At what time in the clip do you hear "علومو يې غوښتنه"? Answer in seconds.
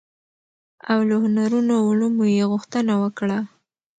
1.91-2.93